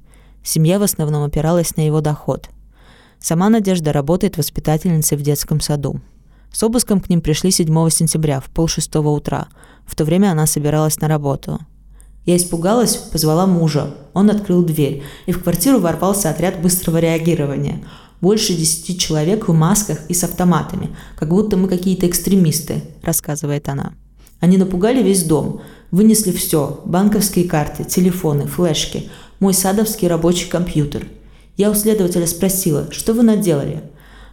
Семья 0.44 0.78
в 0.78 0.82
основном 0.82 1.24
опиралась 1.24 1.76
на 1.76 1.84
его 1.84 2.00
доход. 2.00 2.48
Сама 3.18 3.48
Надежда 3.48 3.92
работает 3.92 4.36
воспитательницей 4.36 5.18
в 5.18 5.22
детском 5.22 5.60
саду. 5.60 6.00
С 6.52 6.62
обыском 6.62 7.00
к 7.00 7.08
ним 7.08 7.20
пришли 7.20 7.50
7 7.50 7.66
сентября 7.90 8.38
в 8.38 8.44
полшестого 8.50 9.08
утра. 9.08 9.48
В 9.86 9.96
то 9.96 10.04
время 10.04 10.30
она 10.30 10.46
собиралась 10.46 11.00
на 11.00 11.08
работу– 11.08 11.58
я 12.26 12.36
испугалась, 12.36 12.96
позвала 12.96 13.46
мужа. 13.46 13.94
Он 14.14 14.30
открыл 14.30 14.64
дверь, 14.64 15.02
и 15.26 15.32
в 15.32 15.42
квартиру 15.42 15.78
ворвался 15.78 16.30
отряд 16.30 16.60
быстрого 16.62 16.96
реагирования. 16.96 17.84
Больше 18.21 18.54
десяти 18.54 18.97
человек 18.99 19.49
в 19.49 19.52
масках 19.52 20.00
и 20.09 20.14
с 20.14 20.25
автоматами, 20.25 20.90
как 21.16 21.28
будто 21.28 21.56
мы 21.56 21.68
какие-то 21.68 22.06
экстремисты, 22.06 22.83
рассказывает 23.02 23.68
она. 23.68 23.92
Они 24.40 24.56
напугали 24.56 25.02
весь 25.02 25.25
дом, 25.25 25.61
вынесли 25.90 26.33
все– 26.33 26.83
банковские 26.85 27.49
карты, 27.49 27.85
телефоны, 27.85 28.47
флешки, 28.47 29.09
мой 29.40 29.54
садовский 29.54 30.09
рабочий 30.09 30.49
компьютер. 30.49 31.06
Я 31.56 31.71
у 31.71 31.75
следователя 31.75 32.26
спросила, 32.26 32.88
что 32.90 33.14
вы 33.14 33.23
наделали? 33.23 33.83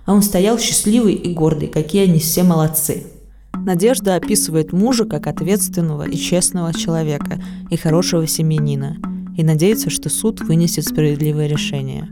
А 0.06 0.14
он 0.14 0.22
стоял 0.22 0.58
счастливый 0.58 1.14
и 1.14 1.34
гордый, 1.34 1.68
какие 1.68 2.04
они 2.04 2.20
все 2.20 2.44
молодцы. 2.44 3.06
Надежда 3.54 4.16
описывает 4.16 4.74
мужа 4.74 5.06
как 5.06 5.28
ответственного 5.28 6.10
и 6.10 6.18
честного 6.18 6.74
человека 6.74 7.40
и 7.70 7.78
хорошего 7.78 8.26
семьянина 8.26 8.98
и 9.38 9.44
надеется, 9.44 9.90
что 9.90 10.10
суд 10.10 10.42
вынесет 10.42 10.86
справедливое 10.86 11.48
решение. 11.48 12.10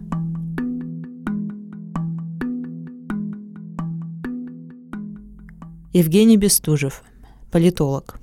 Евгений 5.91 6.37
Бестужев, 6.37 7.01
политолог. 7.51 8.19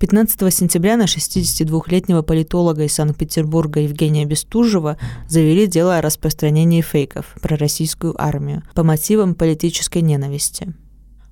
15 0.00 0.52
сентября 0.52 0.96
на 0.96 1.04
62-летнего 1.04 2.22
политолога 2.22 2.82
из 2.82 2.94
Санкт-Петербурга 2.94 3.80
Евгения 3.80 4.24
Бестужева 4.24 4.98
завели 5.28 5.68
дело 5.68 5.98
о 5.98 6.02
распространении 6.02 6.82
фейков 6.82 7.36
про 7.40 7.56
российскую 7.56 8.20
армию 8.20 8.64
по 8.74 8.82
мотивам 8.82 9.34
политической 9.34 10.02
ненависти– 10.02 10.74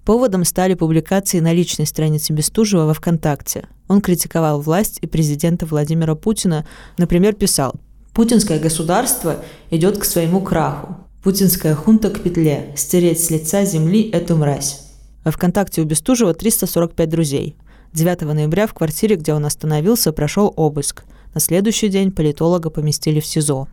Поводом 0.04 0.44
стали 0.44 0.74
публикации 0.74 1.40
на 1.40 1.54
личной 1.54 1.86
странице 1.86 2.34
Бестужева 2.34 2.84
во 2.84 2.92
ВКонтакте. 2.92 3.66
Он 3.88 4.02
критиковал 4.02 4.60
власть 4.60 4.98
и 5.00 5.06
президента 5.06 5.64
Владимира 5.64 6.14
Путина, 6.14 6.66
например, 6.98 7.34
писал 7.34 7.72
«Путинское 8.12 8.58
государство 8.58 9.42
идет 9.70 9.96
к 9.96 10.04
своему 10.04 10.42
краху. 10.42 10.98
Путинская 11.22 11.74
хунта 11.74 12.10
к 12.10 12.20
петле. 12.20 12.74
Стереть 12.76 13.24
с 13.24 13.30
лица 13.30 13.64
земли 13.64 14.10
эту 14.10 14.36
мразь». 14.36 14.83
Во 15.24 15.30
ВКонтакте 15.30 15.80
у 15.80 15.84
Бестужева 15.84 16.34
345 16.34 17.08
друзей. 17.08 17.56
9 17.94 18.22
ноября 18.22 18.66
в 18.66 18.74
квартире, 18.74 19.16
где 19.16 19.32
он 19.32 19.46
остановился, 19.46 20.12
прошел 20.12 20.52
обыск. 20.54 21.04
На 21.32 21.40
следующий 21.40 21.88
день 21.88 22.12
политолога 22.12 22.68
поместили 22.68 23.20
в 23.20 23.26
СИЗО. 23.26 23.68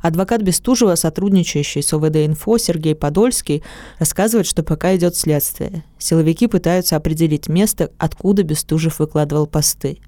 Адвокат 0.00 0.42
Бестужева, 0.42 0.94
сотрудничающий 0.94 1.82
с 1.82 1.92
ОВД-инфо 1.92 2.58
Сергей 2.58 2.94
Подольский, 2.94 3.64
рассказывает, 3.98 4.46
что 4.46 4.62
пока 4.62 4.94
идет 4.94 5.16
следствие. 5.16 5.82
Силовики 5.98 6.46
пытаются 6.46 6.94
определить 6.94 7.48
место, 7.48 7.90
откуда 7.98 8.44
Бестужев 8.44 9.00
выкладывал 9.00 9.48
посты. 9.48 9.98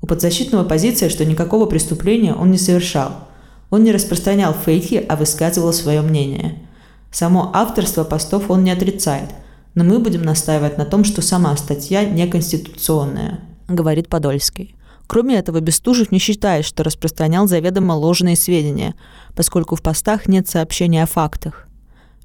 У 0.00 0.06
подзащитного 0.06 0.64
позиция, 0.64 1.10
что 1.10 1.26
никакого 1.26 1.66
преступления 1.66 2.34
он 2.34 2.50
не 2.50 2.58
совершал. 2.58 3.28
Он 3.68 3.84
не 3.84 3.92
распространял 3.92 4.54
фейки, 4.54 5.04
а 5.06 5.16
высказывал 5.16 5.74
свое 5.74 6.00
мнение. 6.00 6.62
Само 7.10 7.50
авторство 7.52 8.04
постов 8.04 8.50
он 8.50 8.64
не 8.64 8.70
отрицает, 8.70 9.28
но 9.74 9.84
мы 9.84 9.98
будем 9.98 10.22
настаивать 10.22 10.78
на 10.78 10.84
том, 10.84 11.04
что 11.04 11.22
сама 11.22 11.56
статья 11.56 12.04
неконституционная, 12.04 13.40
говорит 13.68 14.08
Подольский. 14.08 14.76
Кроме 15.06 15.36
этого, 15.36 15.60
Бестужев 15.60 16.12
не 16.12 16.18
считает, 16.18 16.64
что 16.64 16.82
распространял 16.82 17.46
заведомо 17.46 17.92
ложные 17.92 18.36
сведения, 18.36 18.94
поскольку 19.34 19.76
в 19.76 19.82
постах 19.82 20.28
нет 20.28 20.48
сообщений 20.48 21.02
о 21.02 21.06
фактах. 21.06 21.68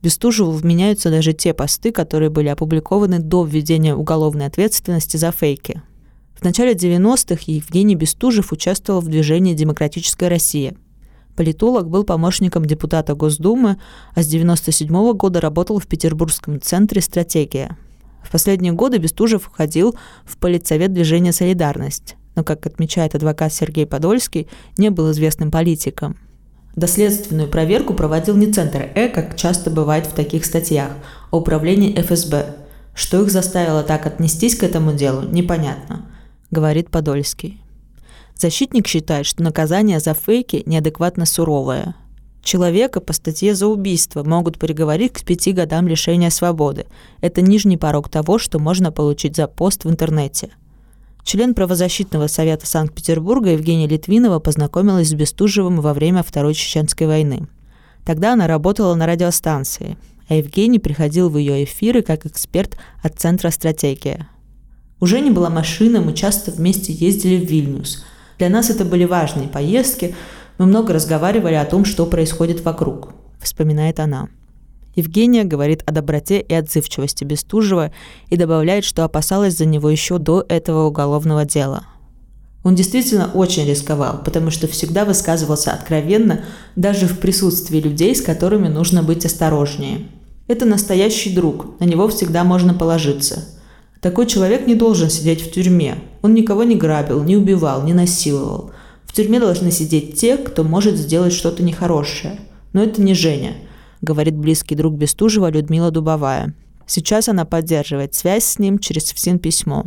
Бестужеву 0.02 0.52
вменяются 0.52 1.10
даже 1.10 1.34
те 1.34 1.54
посты, 1.54 1.92
которые 1.92 2.30
были 2.30 2.48
опубликованы 2.48 3.20
до 3.20 3.44
введения 3.44 3.96
уголовной 3.96 4.46
ответственности 4.46 5.18
за 5.18 5.32
фейки. 5.32 5.82
В 6.40 6.44
начале 6.44 6.74
90-х 6.74 7.44
Евгений 7.48 7.96
Бестужев 7.96 8.54
участвовал 8.54 9.02
в 9.02 9.10
движении 9.10 9.54
«Демократическая 9.54 10.30
Россия». 10.30 10.74
Политолог 11.40 11.90
был 11.90 12.04
помощником 12.04 12.66
депутата 12.66 13.16
Госдумы, 13.16 13.78
а 14.14 14.22
с 14.22 14.28
1997 14.28 15.14
года 15.14 15.40
работал 15.40 15.80
в 15.80 15.88
Петербургском 15.88 16.60
центре 16.60 17.02
«Стратегия». 17.02 17.78
В 18.22 18.30
последние 18.30 18.74
годы 18.74 18.98
Бестужев 18.98 19.44
входил 19.44 19.96
в 20.26 20.36
политсовет 20.36 20.92
движения 20.92 21.32
«Солидарность», 21.32 22.18
но, 22.36 22.44
как 22.44 22.66
отмечает 22.66 23.16
адвокат 23.16 23.54
Сергей 23.54 23.86
Подольский, 23.86 24.50
не 24.78 24.90
был 24.90 25.12
известным 25.12 25.50
политиком. 25.50 26.18
Доследственную 26.76 27.48
проверку 27.48 27.94
проводил 27.94 28.36
не 28.36 28.52
Центр 28.52 28.90
Э, 28.94 29.08
как 29.08 29.38
часто 29.38 29.70
бывает 29.70 30.08
в 30.08 30.12
таких 30.12 30.44
статьях, 30.44 30.92
а 31.32 31.38
управление 31.38 32.02
ФСБ. 32.02 32.58
Что 32.94 33.22
их 33.22 33.32
заставило 33.32 33.84
так 33.84 34.06
отнестись 34.06 34.58
к 34.58 34.64
этому 34.64 34.92
делу, 34.92 35.22
непонятно, 35.22 36.06
говорит 36.52 36.90
Подольский. 36.90 37.62
Защитник 38.40 38.88
считает, 38.88 39.26
что 39.26 39.44
наказание 39.44 40.00
за 40.00 40.14
фейки 40.16 40.64
неадекватно 40.66 41.26
суровое. 41.26 41.96
Человека 42.42 43.02
по 43.02 43.14
статье 43.14 43.54
за 43.54 43.68
убийство 43.68 44.24
могут 44.24 44.58
приговорить 44.58 45.14
к 45.14 45.24
пяти 45.24 45.52
годам 45.52 45.88
лишения 45.88 46.32
свободы. 46.32 46.88
Это 47.22 47.42
нижний 47.42 47.78
порог 47.78 48.10
того, 48.10 48.40
что 48.40 48.58
можно 48.58 48.92
получить 48.92 49.36
за 49.36 49.48
пост 49.48 49.84
в 49.84 49.90
интернете– 49.90 50.50
Член 51.24 51.54
правозащитного 51.54 52.26
совета 52.26 52.66
Санкт-Петербурга 52.66 53.52
Евгения 53.52 53.86
Литвинова 53.86 54.40
познакомилась 54.40 55.10
с 55.10 55.14
Бестужевым 55.14 55.80
во 55.80 55.94
время 55.94 56.24
Второй 56.24 56.56
Чеченской 56.56 57.06
войны. 57.06 57.48
Тогда 58.04 58.34
она 58.34 58.48
работала 58.48 58.96
на 58.96 59.06
радиостанции, 59.06 59.96
а 60.28 60.34
Евгений 60.34 60.80
приходил 60.80 61.30
в 61.30 61.38
ее 61.38 61.64
эфиры 61.64 62.02
как 62.02 62.26
эксперт 62.26 62.78
от 63.04 63.20
Центра 63.20 63.52
«Стратегия». 63.52 64.28
Уже 65.00 65.22
не 65.22 65.30
была 65.30 65.52
машина, 65.52 66.02
мы 66.02 66.14
часто 66.14 66.50
вместе 66.52 66.92
ездили 66.94 67.46
в 67.46 67.48
Вильнюс. 67.48 68.04
Для 68.40 68.48
нас 68.50 68.70
это 68.70 68.86
были 68.86 69.04
важные 69.04 69.50
поездки, 69.50 70.16
мы 70.58 70.66
много 70.66 70.94
разговаривали 70.94 71.56
о 71.56 71.66
том, 71.66 71.84
что 71.84 72.06
происходит 72.06 72.64
вокруг, 72.64 73.10
вспоминает 73.42 74.00
она. 74.00 74.30
Евгения 74.96 75.44
говорит 75.44 75.84
о 75.86 75.92
доброте 75.92 76.40
и 76.40 76.54
отзывчивости 76.54 77.26
Бестужева 77.26 77.92
и 78.30 78.38
добавляет, 78.38 78.86
что 78.86 79.04
опасалась 79.04 79.58
за 79.58 79.66
него 79.66 79.90
еще 79.90 80.20
до 80.20 80.46
этого 80.48 80.86
уголовного 80.86 81.44
дела. 81.44 81.84
Он 82.64 82.76
действительно 82.76 83.30
очень 83.34 83.68
рисковал, 83.68 84.22
потому 84.24 84.52
что 84.52 84.68
всегда 84.68 85.04
высказывался 85.04 85.74
откровенно, 85.74 86.46
даже 86.78 87.08
в 87.08 87.20
присутствии 87.20 87.80
людей, 87.80 88.16
с 88.16 88.22
которыми 88.22 88.70
нужно 88.70 89.04
быть 89.04 89.26
осторожнее. 89.26 90.08
Это 90.48 90.66
настоящий 90.66 91.36
друг, 91.36 91.80
на 91.82 91.86
него 91.86 92.08
всегда 92.08 92.46
можно 92.46 92.74
положиться. 92.74 93.59
Такой 94.02 94.28
человек 94.28 94.68
не 94.68 94.76
должен 94.76 95.10
сидеть 95.10 95.42
в 95.42 95.52
тюрьме. 95.52 95.96
Он 96.22 96.34
никого 96.34 96.64
не 96.64 96.76
грабил, 96.76 97.24
не 97.24 97.36
убивал, 97.38 97.84
не 97.84 97.94
насиловал. 97.94 98.72
В 99.06 99.14
тюрьме 99.14 99.40
должны 99.40 99.72
сидеть 99.72 100.20
те, 100.20 100.38
кто 100.38 100.64
может 100.64 100.96
сделать 100.96 101.34
что-то 101.34 101.64
нехорошее. 101.64 102.40
Но 102.74 102.84
это 102.84 103.02
не 103.02 103.14
Женя– 103.14 103.56
говорит 104.02 104.36
близкий 104.36 104.76
друг 104.76 104.96
Бестужева 104.96 105.50
Людмила 105.50 105.92
Дубовая. 105.92 106.54
Сейчас 106.86 107.30
она 107.30 107.46
поддерживает 107.46 108.16
связь 108.16 108.46
с 108.46 108.60
ним 108.60 108.80
через 108.80 109.12
ФСИН-письмо. 109.12 109.86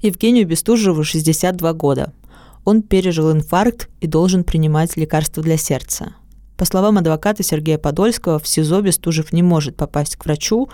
Евгению 0.00 0.46
Бестужеву 0.46 1.04
62 1.04 1.72
года. 1.74 2.12
Он 2.64 2.82
пережил 2.82 3.32
инфаркт 3.32 3.88
и 4.00 4.06
должен 4.06 4.44
принимать 4.44 4.96
лекарства 4.96 5.42
для 5.42 5.56
сердца. 5.56 6.14
По 6.56 6.64
словам 6.64 6.98
адвоката 6.98 7.42
Сергея 7.42 7.78
Подольского, 7.78 8.38
в 8.38 8.46
СИЗО 8.46 8.82
Бестужев 8.82 9.32
не 9.32 9.42
может 9.42 9.76
попасть 9.76 10.16
к 10.16 10.24
врачу, 10.24 10.68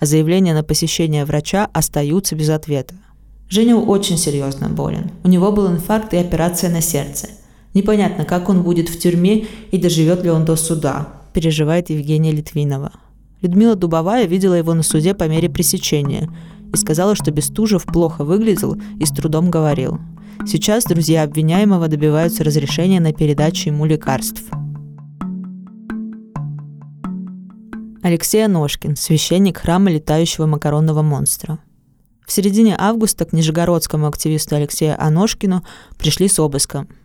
а 0.00 0.06
заявления 0.06 0.54
на 0.54 0.62
посещение 0.62 1.24
врача 1.24 1.68
остаются 1.72 2.34
без 2.34 2.48
ответа. 2.48 2.94
Женя 3.48 3.76
очень 3.76 4.16
серьезно 4.16 4.68
болен. 4.68 5.10
У 5.24 5.28
него 5.28 5.52
был 5.52 5.68
инфаркт 5.70 6.14
и 6.14 6.16
операция 6.16 6.70
на 6.70 6.80
сердце. 6.80 7.28
Непонятно, 7.74 8.24
как 8.24 8.48
он 8.48 8.62
будет 8.62 8.88
в 8.88 8.98
тюрьме 8.98 9.46
и 9.70 9.78
доживет 9.78 10.24
ли 10.24 10.30
он 10.30 10.44
до 10.44 10.56
суда 10.56 11.20
переживает 11.32 11.90
Евгения 11.90 12.32
Литвинова. 12.32 12.92
Людмила 13.42 13.74
Дубовая 13.74 14.26
видела 14.26 14.54
его 14.54 14.74
на 14.74 14.82
суде 14.82 15.14
по 15.14 15.24
мере 15.24 15.48
пресечения 15.48 16.28
и 16.72 16.76
сказала, 16.76 17.14
что 17.14 17.30
Бестужев 17.30 17.84
плохо 17.84 18.24
выглядел 18.24 18.76
и 18.98 19.06
с 19.06 19.10
трудом 19.10 19.50
говорил. 19.50 19.98
Сейчас 20.46 20.84
друзья 20.84 21.22
обвиняемого 21.22 21.88
добиваются 21.88 22.44
разрешения 22.44 23.00
на 23.00 23.12
передачу 23.12 23.68
ему 23.68 23.84
лекарств. 23.86 24.42
Алексей 28.02 28.44
Аношкин, 28.44 28.96
священник 28.96 29.58
храма 29.58 29.90
летающего 29.90 30.46
макаронного 30.46 31.02
монстра. 31.02 31.58
В 32.26 32.32
середине 32.32 32.76
августа 32.78 33.24
к 33.24 33.32
нижегородскому 33.32 34.06
активисту 34.06 34.56
Алексею 34.56 34.96
Аношкину 34.98 35.64
пришли 35.98 36.28
с 36.28 36.38
обыском– 36.38 36.88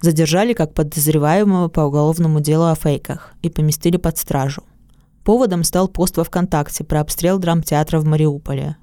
задержали 0.00 0.52
как 0.52 0.74
подозреваемого 0.74 1.68
по 1.68 1.80
уголовному 1.80 2.40
делу 2.40 2.64
о 2.64 2.74
фейках 2.74 3.34
и 3.42 3.50
поместили 3.50 3.96
под 3.96 4.18
стражу. 4.18 4.62
Поводом 5.24 5.64
стал 5.64 5.88
пост 5.88 6.16
во 6.16 6.24
ВКонтакте 6.24 6.82
про 6.82 7.00
обстрел 7.00 7.38
драмтеатра 7.38 7.98
в 7.98 8.04
Мариуполе. 8.04 8.76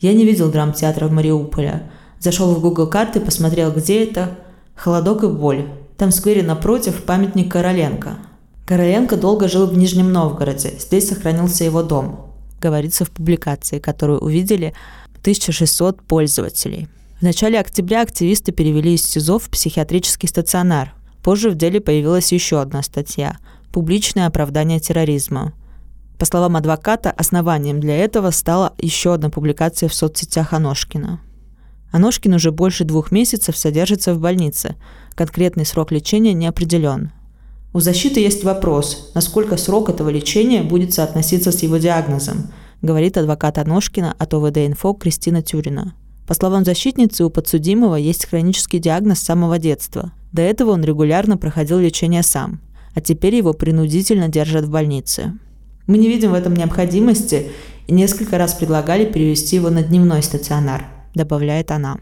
Я 0.00 0.12
не 0.14 0.24
видел 0.24 0.50
драмтеатра 0.50 1.06
в 1.08 1.12
Мариуполе. 1.12 1.90
Зашел 2.18 2.54
в 2.54 2.60
Google 2.60 2.86
карты, 2.86 3.20
посмотрел, 3.20 3.72
где 3.72 4.04
это. 4.04 4.38
Холодок 4.74 5.24
и 5.24 5.26
боль. 5.26 5.68
Там 5.96 6.10
в 6.10 6.14
сквере 6.14 6.42
напротив 6.42 7.02
памятник 7.04 7.50
Короленко. 7.50 8.16
Короленко 8.72 9.18
долго 9.18 9.48
жил 9.48 9.66
в 9.66 9.76
Нижнем 9.76 10.10
Новгороде. 10.12 10.72
Здесь 10.78 11.08
сохранился 11.08 11.62
его 11.62 11.82
дом. 11.82 12.32
Говорится 12.58 13.04
в 13.04 13.10
публикации, 13.10 13.78
которую 13.78 14.20
увидели 14.20 14.72
1600 15.20 16.00
пользователей– 16.00 16.88
в 17.20 17.24
начале 17.24 17.60
октября 17.60 18.00
активисты 18.02 18.50
перевели 18.50 18.94
из 18.94 19.04
СИЗО 19.04 19.38
в 19.38 19.48
психиатрический 19.48 20.28
стационар. 20.28 20.92
Позже 21.22 21.50
в 21.50 21.54
деле 21.54 21.80
появилась 21.80 22.32
еще 22.32 22.60
одна 22.60 22.82
статья– 22.82 23.36
«Публичное 23.72 24.26
оправдание 24.26 24.80
терроризма». 24.80 25.52
По 26.18 26.24
словам 26.24 26.56
адвоката, 26.56 27.12
основанием 27.12 27.78
для 27.78 27.96
этого 27.96 28.30
стала 28.30 28.72
еще 28.78 29.14
одна 29.14 29.30
публикация 29.30 29.88
в 29.88 29.94
соцсетях 29.94 30.52
Аношкина. 30.52 31.20
Аношкин 31.92 32.34
уже 32.34 32.50
больше 32.50 32.82
двух 32.82 33.12
месяцев 33.12 33.56
содержится 33.56 34.14
в 34.14 34.18
больнице. 34.18 34.74
Конкретный 35.14 35.64
срок 35.64 35.92
лечения 35.92 36.32
не 36.32 36.48
определен. 36.48 37.12
У 37.74 37.80
защиты 37.80 38.20
есть 38.20 38.44
вопрос, 38.44 39.12
насколько 39.14 39.56
срок 39.56 39.88
этого 39.88 40.10
лечения 40.10 40.62
будет 40.62 40.92
соотноситься 40.92 41.52
с 41.52 41.62
его 41.62 41.78
диагнозом, 41.78 42.52
говорит 42.82 43.16
адвокат 43.16 43.56
Аношкина 43.56 44.14
от 44.18 44.34
ОВД-инфо 44.34 44.92
Кристина 44.92 45.40
Тюрина. 45.40 45.94
По 46.26 46.34
словам 46.34 46.66
защитницы, 46.66 47.24
у 47.24 47.30
подсудимого 47.30 47.96
есть 47.96 48.26
хронический 48.26 48.78
диагноз 48.78 49.20
с 49.20 49.24
самого 49.24 49.58
детства. 49.58 50.12
До 50.32 50.42
этого 50.42 50.72
он 50.72 50.82
регулярно 50.82 51.38
проходил 51.38 51.78
лечение 51.78 52.22
сам, 52.22 52.60
а 52.94 53.00
теперь 53.00 53.36
его 53.36 53.54
принудительно 53.54 54.28
держат 54.28 54.66
в 54.66 54.70
больнице. 54.70 55.32
Мы 55.86 55.96
не 55.96 56.08
видим 56.08 56.32
в 56.32 56.34
этом 56.34 56.54
необходимости 56.54 57.52
и 57.86 57.94
несколько 57.94 58.36
раз 58.36 58.52
предлагали 58.52 59.06
перевести 59.06 59.56
его 59.56 59.70
на 59.70 59.82
дневной 59.82 60.22
стационар, 60.22 60.86
добавляет 61.14 61.70
она. 61.70 61.98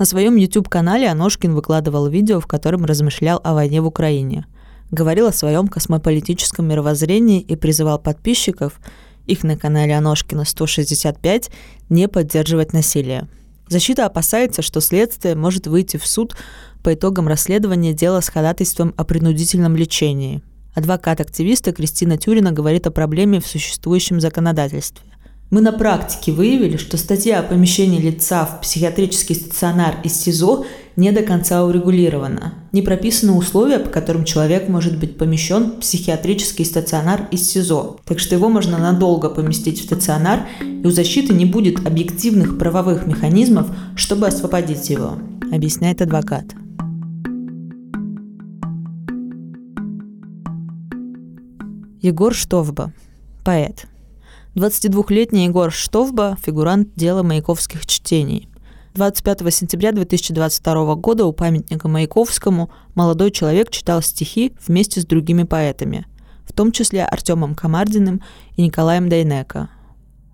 На 0.00 0.04
своем 0.04 0.34
YouTube-канале 0.34 1.08
Аношкин 1.08 1.54
выкладывал 1.54 2.08
видео, 2.08 2.40
в 2.40 2.46
котором 2.46 2.84
размышлял 2.84 3.40
о 3.44 3.54
войне 3.54 3.80
в 3.80 3.86
Украине. 3.86 4.46
Говорил 4.92 5.26
о 5.26 5.32
своем 5.32 5.68
космополитическом 5.68 6.68
мировоззрении 6.68 7.40
и 7.40 7.56
призывал 7.56 7.98
подписчиков, 7.98 8.78
их 9.26 9.42
на 9.42 9.56
канале 9.56 9.96
Аношкина 9.96 10.44
165, 10.44 11.50
не 11.88 12.08
поддерживать 12.08 12.74
насилие. 12.74 13.26
Защита 13.68 14.04
опасается, 14.04 14.60
что 14.60 14.82
следствие 14.82 15.34
может 15.34 15.66
выйти 15.66 15.96
в 15.96 16.06
суд 16.06 16.36
по 16.82 16.92
итогам 16.92 17.26
расследования 17.26 17.94
дела 17.94 18.20
с 18.20 18.28
ходатайством 18.28 18.92
о 18.98 19.04
принудительном 19.04 19.76
лечении. 19.76 20.42
Адвокат 20.74 21.22
активиста 21.22 21.72
Кристина 21.72 22.18
Тюрина 22.18 22.52
говорит 22.52 22.86
о 22.86 22.90
проблеме 22.90 23.40
в 23.40 23.46
существующем 23.46 24.20
законодательстве. 24.20 25.06
Мы 25.48 25.62
на 25.62 25.72
практике 25.72 26.32
выявили, 26.32 26.76
что 26.76 26.98
статья 26.98 27.40
о 27.40 27.42
помещении 27.42 28.00
лица 28.00 28.44
в 28.44 28.60
психиатрический 28.60 29.36
стационар 29.36 29.96
из 30.02 30.20
СИЗО 30.20 30.66
не 30.96 31.12
до 31.12 31.22
конца 31.22 31.64
урегулирована. 31.64 32.54
Не 32.72 32.82
прописаны 32.82 33.32
условия, 33.32 33.78
по 33.78 33.90
которым 33.90 34.24
человек 34.24 34.68
может 34.68 34.98
быть 34.98 35.16
помещен 35.18 35.72
в 35.72 35.80
психиатрический 35.80 36.64
стационар 36.64 37.28
из 37.30 37.48
СИЗО. 37.50 38.00
Так 38.04 38.18
что 38.18 38.34
его 38.34 38.48
можно 38.48 38.78
надолго 38.78 39.28
поместить 39.28 39.80
в 39.80 39.84
стационар, 39.84 40.46
и 40.60 40.86
у 40.86 40.90
защиты 40.90 41.32
не 41.32 41.44
будет 41.44 41.86
объективных 41.86 42.58
правовых 42.58 43.06
механизмов, 43.06 43.68
чтобы 43.96 44.26
освободить 44.26 44.90
его, 44.90 45.18
объясняет 45.52 46.02
адвокат. 46.02 46.44
Егор 52.00 52.34
Штовба, 52.34 52.92
поэт– 53.44 53.86
22-летний 54.54 55.46
Егор 55.46 55.72
Штовба– 55.72 56.36
фигурант 56.44 56.94
дела 56.94 57.22
маяковских 57.22 57.86
чтений. 57.86 58.48
25 58.94 59.54
сентября 59.54 59.92
2022 59.92 60.96
года 60.96 61.24
у 61.24 61.32
памятника 61.32 61.88
Маяковскому 61.88 62.70
молодой 62.94 63.30
человек 63.30 63.70
читал 63.70 64.02
стихи 64.02 64.52
вместе 64.66 65.00
с 65.00 65.06
другими 65.06 65.44
поэтами, 65.44 66.06
в 66.44 66.52
том 66.52 66.72
числе 66.72 67.02
Артемом 67.02 67.54
Комардиным 67.54 68.20
и 68.54 68.62
Николаем 68.62 69.08
Дайнеко. 69.08 69.70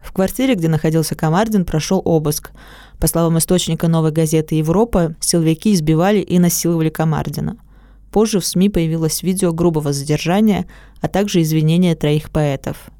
В 0.03 0.13
квартире, 0.13 0.57
где 0.57 0.67
находился 0.67 1.15
Комардин, 1.15 1.65
прошел 1.65 2.03
обыск. 2.05 2.51
По 2.99 3.07
словам 3.07 3.39
источника 3.39 3.87
«Новой 3.87 4.11
газеты 4.11 4.57
Европа», 4.57 5.15
силовики 5.21 5.73
избивали 5.73 6.19
и 6.19 6.41
насиловали 6.41 6.89
Комардина. 6.89 7.59
Позже 8.11 8.41
в 8.41 8.45
СМИ 8.45 8.71
появилось 8.71 9.23
видео 9.23 9.53
грубого 9.53 9.93
задержания, 9.93 10.67
а 11.01 11.07
также 11.07 11.43
извинения 11.43 11.95
троих 11.95 12.31
поэтов– 12.31 12.91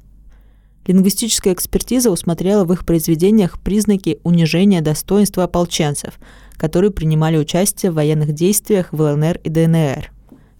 Лингвистическая 0.87 1.53
экспертиза 1.53 2.09
усмотрела 2.09 2.65
в 2.65 2.73
их 2.73 2.85
произведениях 2.85 3.59
признаки 3.59 4.19
унижения 4.23 4.81
достоинства 4.81 5.43
ополченцев, 5.43 6.19
которые 6.57 6.91
принимали 6.91 7.37
участие 7.37 7.91
в 7.91 7.95
военных 7.95 8.33
действиях 8.33 8.91
в 8.91 9.01
ЛНР 9.01 9.39
и 9.43 9.49
ДНР. 9.49 10.11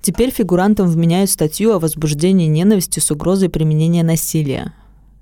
Теперь 0.02 0.32
фигурантам 0.32 0.88
вменяют 0.88 1.30
статью 1.30 1.74
о 1.74 1.80
возбуждении 1.80 2.48
ненависти 2.48 3.00
с 3.00 3.12
угрозой 3.12 3.50
применения 3.50 4.04
насилия. 4.04 4.74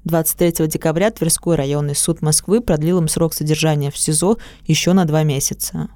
23 0.03 0.67
декабря 0.67 1.09
Тверской 1.11 1.55
районный 1.55 1.95
суд 1.95 2.21
Москвы 2.21 2.61
продлил 2.61 2.99
им 2.99 3.07
срок 3.07 3.33
содержания 3.33 3.91
в 3.91 3.97
СИЗО 3.97 4.37
еще 4.65 4.93
на 4.93 5.05
два 5.05 5.23
месяца. 5.23 5.89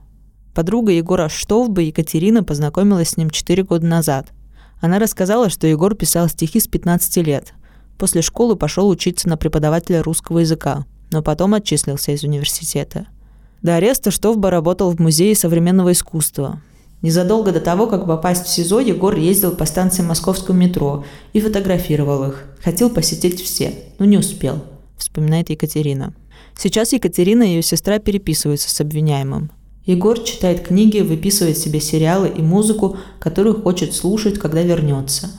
Подруга 0.53 0.91
Егора 0.91 1.29
Штовбы 1.29 1.83
Екатерина 1.83 2.43
познакомилась 2.43 3.09
с 3.09 3.17
ним 3.17 3.29
4 3.29 3.63
года 3.63 3.85
назад. 3.85 4.29
Она 4.81 4.99
рассказала, 4.99 5.49
что 5.49 5.67
Егор 5.67 5.95
писал 5.95 6.27
стихи 6.27 6.59
с 6.59 6.67
15 6.67 7.17
лет– 7.17 7.53
После 8.01 8.23
школы 8.23 8.55
пошел 8.55 8.89
учиться 8.89 9.29
на 9.29 9.37
преподавателя 9.37 10.01
русского 10.01 10.39
языка, 10.39 10.87
но 11.11 11.21
потом 11.21 11.53
отчислился 11.53 12.13
из 12.13 12.23
университета. 12.23 13.05
До 13.61 13.75
ареста 13.75 14.09
Штовба 14.09 14.49
работал 14.49 14.89
в 14.89 14.99
Музее 14.99 15.35
современного 15.35 15.91
искусства. 15.91 16.63
Незадолго 17.03 17.51
до 17.51 17.59
того, 17.59 17.85
как 17.85 18.07
попасть 18.07 18.47
в 18.47 18.49
СИЗО, 18.49 18.79
Егор 18.79 19.15
ездил 19.15 19.51
по 19.51 19.65
станции 19.65 20.01
московского 20.01 20.55
метро 20.55 21.05
и 21.33 21.39
фотографировал 21.41 22.23
их. 22.23 22.43
Хотел 22.63 22.89
посетить 22.89 23.39
все, 23.39 23.71
но 23.99 24.05
не 24.05 24.17
успел, 24.17 24.65
вспоминает 24.97 25.51
Екатерина. 25.51 26.15
Сейчас 26.57 26.93
Екатерина 26.93 27.43
и 27.43 27.49
ее 27.49 27.61
сестра 27.61 27.99
переписываются 27.99 28.71
с 28.71 28.81
обвиняемым. 28.81 29.51
Егор 29.85 30.19
читает 30.19 30.61
книги, 30.61 31.01
выписывает 31.01 31.59
себе 31.59 31.79
сериалы 31.79 32.29
и 32.35 32.41
музыку, 32.41 32.97
которую 33.19 33.61
хочет 33.61 33.93
слушать, 33.93 34.39
когда 34.39 34.63
вернется. 34.63 35.29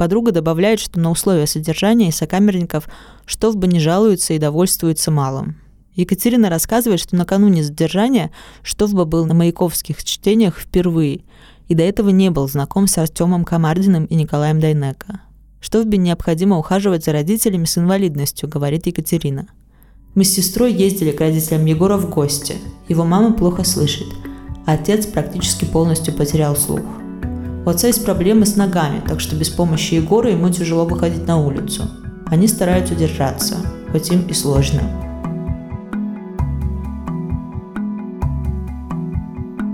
Подруга 0.00 0.32
добавляет, 0.32 0.80
что 0.80 0.98
на 0.98 1.10
условия 1.10 1.46
содержания 1.46 2.10
сокамерников 2.10 2.88
что 3.26 3.50
в 3.50 3.58
бы 3.58 3.66
не 3.66 3.78
жалуются 3.80 4.32
и 4.32 4.38
довольствуются 4.38 5.10
малым. 5.10 5.58
Екатерина 5.94 6.48
рассказывает, 6.48 7.00
что 7.00 7.16
накануне 7.16 7.62
задержания 7.62 8.30
Штофба 8.62 9.04
был 9.04 9.26
на 9.26 9.34
маяковских 9.34 10.02
чтениях 10.02 10.58
впервые, 10.58 11.24
и 11.68 11.74
до 11.74 11.82
этого 11.82 12.08
не 12.08 12.30
был 12.30 12.48
знаком 12.48 12.86
с 12.86 12.96
Артемом 12.96 13.44
Камардиным 13.44 14.06
и 14.06 14.14
Николаем 14.14 14.58
Дайнеко. 14.58 15.20
Штофбе 15.60 15.98
необходимо 15.98 16.56
ухаживать 16.56 17.04
за 17.04 17.12
родителями 17.12 17.66
с 17.66 17.76
инвалидностью, 17.76 18.48
говорит 18.48 18.86
Екатерина. 18.86 19.48
Мы 20.14 20.24
с 20.24 20.32
сестрой 20.32 20.72
ездили 20.72 21.10
к 21.10 21.20
родителям 21.20 21.66
Егора 21.66 21.98
в 21.98 22.08
гости. 22.08 22.54
Его 22.88 23.04
мама 23.04 23.34
плохо 23.34 23.64
слышит, 23.64 24.08
а 24.64 24.72
отец 24.72 25.04
практически 25.04 25.66
полностью 25.66 26.14
потерял 26.14 26.56
слух. 26.56 26.86
У 27.64 27.68
отца 27.68 27.88
есть 27.88 28.04
проблемы 28.04 28.46
с 28.46 28.56
ногами, 28.56 29.02
так 29.06 29.20
что 29.20 29.36
без 29.36 29.50
помощи 29.50 29.94
Егора 29.94 30.30
ему 30.30 30.48
тяжело 30.48 30.86
выходить 30.86 31.26
на 31.26 31.38
улицу. 31.38 31.84
Они 32.26 32.48
стараются 32.48 32.94
держаться, 32.94 33.56
хоть 33.92 34.10
им 34.10 34.22
и 34.28 34.32
сложно. 34.32 34.80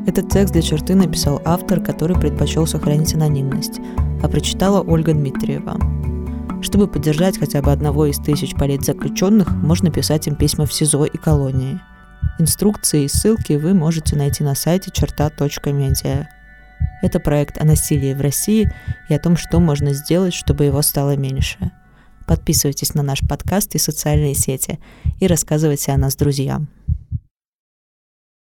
Этот 0.07 0.31
текст 0.31 0.53
для 0.53 0.63
черты 0.63 0.95
написал 0.95 1.41
автор, 1.45 1.81
который 1.81 2.19
предпочел 2.19 2.67
сохранить 2.67 3.15
анонимность, 3.15 3.81
а 4.23 4.29
прочитала 4.29 4.81
Ольга 4.81 5.13
Дмитриева. 5.13 5.79
Чтобы 6.63 6.89
поддержать 6.89 7.39
хотя 7.39 7.63
бы 7.63 7.71
одного 7.71 8.07
из 8.07 8.19
тысяч 8.19 8.55
политзаключенных, 8.55 9.51
можно 9.51 9.91
писать 9.91 10.27
им 10.27 10.35
письма 10.35 10.67
в 10.67 10.73
СИЗО 10.73 11.05
и 11.05 11.17
колонии. 11.19 11.81
Инструкции 12.39 13.05
и 13.05 13.09
ссылки 13.09 13.53
вы 13.53 13.75
можете 13.75 14.17
найти 14.17 14.43
на 14.43 14.55
сайте 14.55 14.91
черта.медиа. 14.91 16.36
Это 17.03 17.21
проект 17.21 17.61
о 17.61 17.65
насилии 17.65 18.15
в 18.15 18.21
России 18.21 18.73
и 19.09 19.15
о 19.15 19.19
том, 19.19 19.37
что 19.37 19.61
можно 19.61 19.93
сделать, 19.93 20.35
чтобы 20.35 20.65
его 20.65 20.83
стало 20.83 21.17
меньше. 21.17 21.73
Подписывайтесь 22.27 22.95
на 22.95 23.03
наш 23.03 23.21
подкаст 23.21 23.75
и 23.75 23.79
социальные 23.79 24.35
сети 24.35 24.79
и 25.21 25.27
рассказывайте 25.27 25.93
о 25.93 25.97
нас 25.97 26.17
друзьям. 26.17 26.69